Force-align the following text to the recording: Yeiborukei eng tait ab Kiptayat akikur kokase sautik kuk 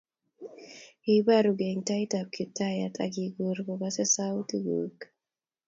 Yeiborukei 1.05 1.69
eng 1.71 1.83
tait 1.87 2.11
ab 2.19 2.27
Kiptayat 2.35 2.95
akikur 3.05 3.57
kokase 3.65 4.05
sautik 4.15 4.63
kuk 4.67 4.99